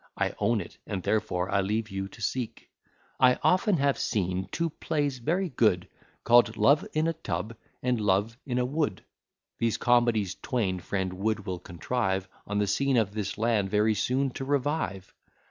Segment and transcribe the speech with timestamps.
[0.17, 2.71] I own it, and therefore I leave you to seek.
[3.19, 5.87] I often have seen two plays very good,
[6.23, 9.03] Call'd Love in a Tub, and Love in a Wood;
[9.59, 14.31] These comedies twain friend Wood will contrive On the scene of this land very soon
[14.31, 15.13] to revive.